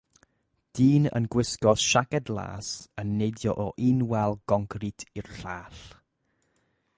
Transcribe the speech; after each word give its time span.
Dyn 0.77 1.03
yn 1.17 1.27
gwisgo 1.35 1.73
siaced 1.87 2.31
las 2.37 2.71
yn 3.03 3.11
neidio 3.19 3.53
o 3.65 3.67
un 3.89 4.01
wal 4.13 4.33
goncrit 4.49 5.07
i'r 5.21 5.31
llall. 5.37 5.85